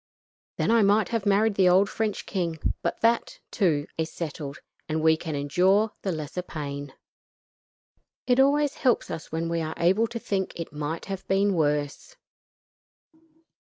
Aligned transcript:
Then 0.57 0.71
I 0.71 0.81
might 0.81 1.09
have 1.09 1.27
married 1.27 1.53
the 1.53 1.69
old 1.69 1.87
French 1.87 2.25
king, 2.25 2.57
but 2.81 3.01
that, 3.01 3.37
too, 3.51 3.85
is 3.99 4.11
settled; 4.11 4.57
and 4.89 4.99
we 5.03 5.15
can 5.15 5.35
endure 5.35 5.91
the 6.01 6.11
lesser 6.11 6.41
pain. 6.41 6.93
It 8.25 8.39
always 8.39 8.73
helps 8.73 9.11
us 9.11 9.31
when 9.31 9.47
we 9.47 9.61
are 9.61 9.75
able 9.77 10.07
to 10.07 10.17
think 10.17 10.53
it 10.55 10.73
might 10.73 11.05
have 11.05 11.27
been 11.27 11.53
worse." 11.53 12.15